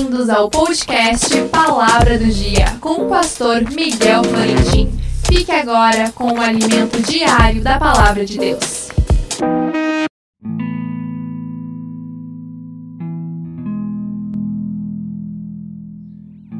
[0.00, 4.90] Bem-vindos ao podcast Palavra do Dia com o pastor Miguel Florentin.
[5.26, 8.88] Fique agora com o alimento diário da Palavra de Deus.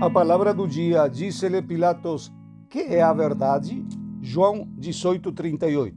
[0.00, 2.32] A palavra do dia disse-lhe Pilatos:
[2.70, 3.84] Que é a verdade?
[4.22, 5.92] João 18:38.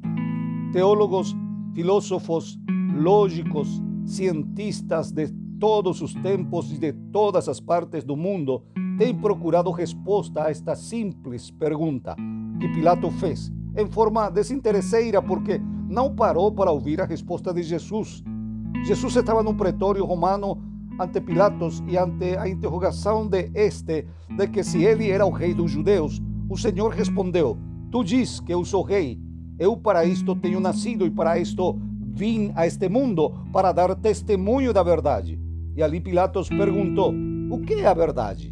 [0.74, 1.36] Teólogos,
[1.76, 2.58] filósofos,
[2.96, 5.28] lógicos, cientistas de
[5.60, 8.64] todos os tempos e de todas as partes do mundo
[8.98, 12.16] têm procurado resposta a esta simples pergunta
[12.60, 18.24] que Pilato fez, em forma desinteresseira, porque não parou para ouvir a resposta de Jesus.
[18.86, 20.62] Jesus estava num pretório romano
[21.00, 25.54] ante Pilatos e ante a interrogação de este de que se ele era o rei
[25.54, 27.58] dos judeus, o Senhor respondeu:
[27.92, 29.20] Tu diz que eu sou rei.
[29.60, 31.80] Eu para isto tenho nascido e para isto
[32.14, 35.47] vim a este mundo para dar testemunho da verdade.
[35.78, 37.14] E ali Pilatos perguntou:
[37.52, 38.52] O que é a verdade?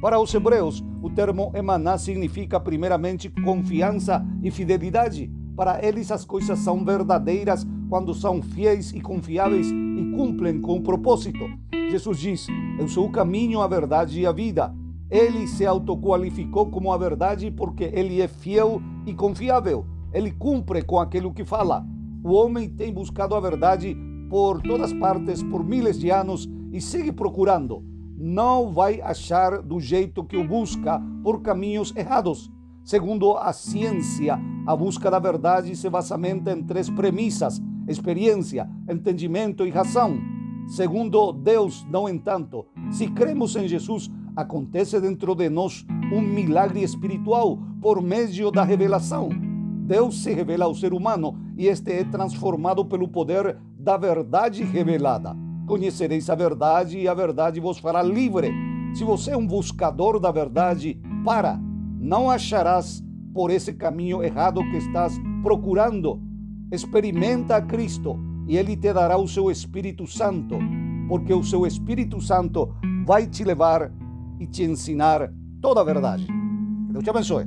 [0.00, 5.30] Para os hebreus, o termo emaná significa primeiramente confiança e fidelidade.
[5.54, 10.82] Para eles, as coisas são verdadeiras quando são fiéis e confiáveis e cumprem com o
[10.82, 11.46] propósito.
[11.90, 12.46] Jesus diz:
[12.78, 14.74] Eu sou o caminho, a verdade e a vida.
[15.10, 19.84] Ele se autoqualificou como a verdade porque ele é fiel e confiável.
[20.10, 21.84] Ele cumpre com aquilo que fala.
[22.24, 23.94] O homem tem buscado a verdade
[24.28, 27.82] por todas partes por miles de anos e segue procurando.
[28.18, 32.50] Não vai achar do jeito que o busca por caminhos errados.
[32.82, 39.70] Segundo a ciência, a busca da verdade se basamenta em três premissas: experiência, entendimento e
[39.70, 40.18] razão.
[40.68, 47.58] Segundo Deus, no entanto, se cremos em Jesus, acontece dentro de nós um milagre espiritual
[47.80, 49.30] por meio da revelação.
[49.86, 55.36] Deus se revela ao ser humano e este é transformado pelo poder da verdade revelada.
[55.64, 58.52] Conhecereis a verdade e a verdade vos fará livre.
[58.92, 61.56] Se você é um buscador da verdade, para,
[62.00, 63.00] não acharás
[63.32, 66.20] por esse caminho errado que estás procurando.
[66.72, 70.58] Experimenta a Cristo e Ele te dará o seu Espírito Santo,
[71.08, 72.74] porque o seu Espírito Santo
[73.06, 73.92] vai te levar
[74.40, 75.32] e te ensinar
[75.62, 76.26] toda a verdade.
[76.90, 77.46] Deus te abençoe.